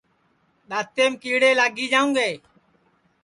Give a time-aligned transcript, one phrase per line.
[0.69, 2.29] دؔتیم کیڑے لاگی جاوں گے